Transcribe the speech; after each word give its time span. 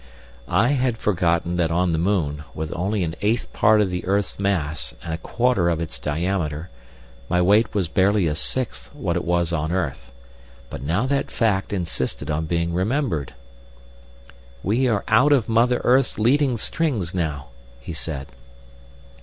I 0.47 0.69
had 0.69 0.97
forgotten 0.97 1.57
that 1.57 1.69
on 1.69 1.91
the 1.91 1.99
moon, 1.99 2.43
with 2.55 2.73
only 2.75 3.03
an 3.03 3.15
eighth 3.21 3.53
part 3.53 3.81
of 3.81 3.91
the 3.91 4.03
earth's 4.07 4.39
mass 4.39 4.95
and 5.03 5.13
a 5.13 5.17
quarter 5.19 5.69
of 5.69 5.79
its 5.79 5.99
diameter, 5.99 6.71
my 7.29 7.39
weight 7.39 7.75
was 7.75 7.87
barely 7.87 8.25
a 8.25 8.33
sixth 8.33 8.89
what 8.95 9.15
it 9.15 9.23
was 9.23 9.53
on 9.53 9.71
earth. 9.71 10.11
But 10.71 10.81
now 10.81 11.05
that 11.05 11.29
fact 11.29 11.71
insisted 11.71 12.31
on 12.31 12.47
being 12.47 12.73
remembered. 12.73 13.35
"We 14.63 14.87
are 14.87 15.03
out 15.07 15.31
of 15.31 15.47
Mother 15.47 15.81
Earth's 15.83 16.17
leading 16.17 16.57
strings 16.57 17.13
now," 17.13 17.49
he 17.79 17.93
said. 17.93 18.25